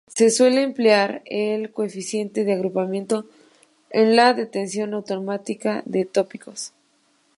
Se 0.07 0.31
suele 0.31 0.63
emplear 0.63 1.21
el 1.25 1.71
coeficiente 1.73 2.43
de 2.43 2.53
agrupamiento 2.53 3.29
en 3.91 4.15
la 4.15 4.33
detección 4.33 4.95
automática 4.95 5.83
de 5.85 6.05
tópicos. 6.05 6.73